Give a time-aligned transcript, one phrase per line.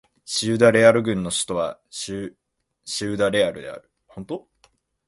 [0.25, 2.25] シウダ・レアル県の県都はシ
[3.05, 3.91] ウダ・レアルである